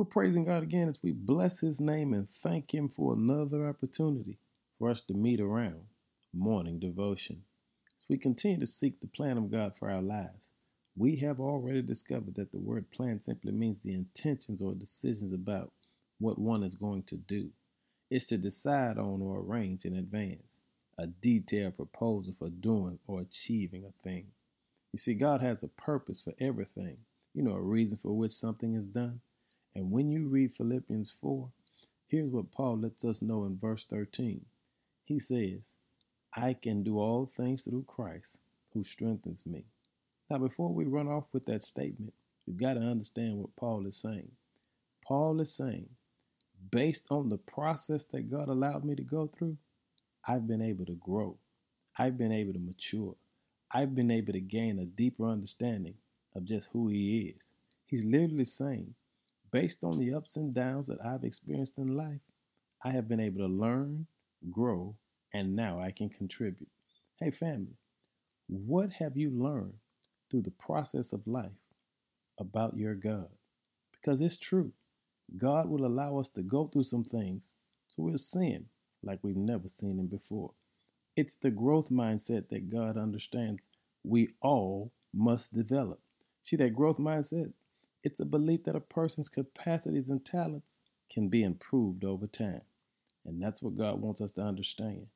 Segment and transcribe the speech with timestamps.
[0.00, 4.38] We're praising God again as we bless His name and thank Him for another opportunity
[4.78, 5.82] for us to meet around
[6.32, 7.42] morning devotion.
[7.98, 10.52] As we continue to seek the plan of God for our lives,
[10.96, 15.70] we have already discovered that the word plan simply means the intentions or decisions about
[16.18, 17.50] what one is going to do.
[18.10, 20.62] It's to decide on or arrange in advance
[20.98, 24.28] a detailed proposal for doing or achieving a thing.
[24.94, 26.96] You see, God has a purpose for everything,
[27.34, 29.20] you know, a reason for which something is done.
[29.74, 31.48] And when you read Philippians 4,
[32.08, 34.44] here's what Paul lets us know in verse 13.
[35.04, 35.76] He says,
[36.34, 38.40] I can do all things through Christ
[38.72, 39.64] who strengthens me.
[40.30, 42.14] Now, before we run off with that statement,
[42.46, 44.30] you've got to understand what Paul is saying.
[45.04, 45.88] Paul is saying,
[46.70, 49.56] based on the process that God allowed me to go through,
[50.26, 51.36] I've been able to grow.
[51.98, 53.14] I've been able to mature.
[53.72, 55.94] I've been able to gain a deeper understanding
[56.36, 57.50] of just who He is.
[57.86, 58.94] He's literally saying,
[59.50, 62.20] based on the ups and downs that I've experienced in life,
[62.84, 64.06] I have been able to learn,
[64.50, 64.94] grow,
[65.34, 66.70] and now I can contribute.
[67.18, 67.76] Hey, family,
[68.48, 69.74] what have you learned
[70.30, 71.50] through the process of life
[72.40, 73.28] about your God.
[73.92, 74.72] Because it's true.
[75.36, 77.52] God will allow us to go through some things
[77.88, 78.66] so we'll sin
[79.02, 80.52] like we've never seen Him before.
[81.16, 83.66] It's the growth mindset that God understands
[84.04, 86.00] we all must develop.
[86.42, 87.52] See, that growth mindset,
[88.02, 90.78] it's a belief that a person's capacities and talents
[91.10, 92.62] can be improved over time.
[93.26, 95.06] And that's what God wants us to understand.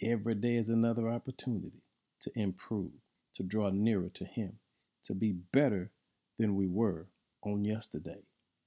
[0.00, 1.82] Every day is another opportunity
[2.20, 2.92] to improve
[3.34, 4.58] to draw nearer to Him,
[5.04, 5.90] to be better
[6.38, 7.06] than we were
[7.42, 8.22] on yesterday.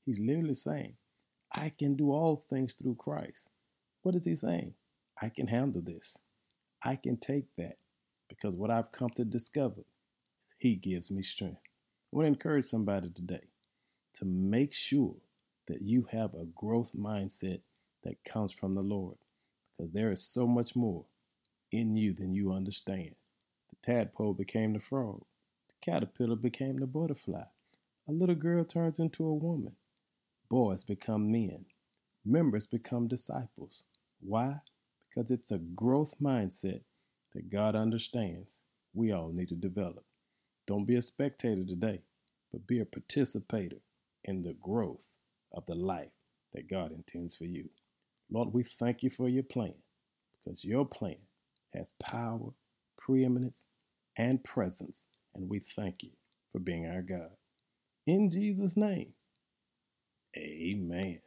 [0.06, 0.94] He's literally saying,
[1.52, 3.50] I can do all things through Christ.
[4.04, 4.74] What is He saying?
[5.22, 6.18] I can handle this.
[6.84, 7.78] I can take that
[8.30, 9.82] because what I've come to discover
[10.44, 11.62] is He gives me strength.
[12.14, 13.48] I want to encourage somebody today
[14.16, 15.16] to make sure
[15.68, 17.60] that you have a growth mindset
[18.04, 19.18] that comes from the Lord
[19.78, 21.06] because there is so much more
[21.72, 23.16] in you than you understand.
[23.70, 25.24] The tadpole became the frog.
[25.70, 27.44] The caterpillar became the butterfly.
[28.08, 29.76] A little girl turns into a woman.
[30.50, 31.66] Boys become men.
[32.24, 33.86] Members become disciples.
[34.22, 34.62] Why?
[35.10, 36.82] Because it's a growth mindset
[37.34, 38.62] that God understands
[38.94, 40.06] we all need to develop.
[40.68, 42.02] Don't be a spectator today,
[42.52, 43.78] but be a participator
[44.26, 45.08] in the growth
[45.54, 46.12] of the life
[46.54, 47.70] that God intends for you.
[48.32, 49.74] Lord, we thank you for your plan
[50.44, 51.18] because your plan
[51.74, 52.52] has power
[52.98, 53.68] preeminence,
[54.18, 55.04] and presence.
[55.34, 56.12] And we thank you
[56.52, 57.32] for being our God.
[58.08, 59.14] In Jesus' name,
[60.38, 61.20] amen.